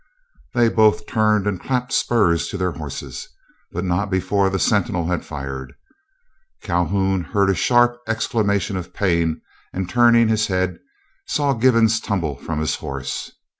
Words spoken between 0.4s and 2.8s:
They both turned and clapped spurs to their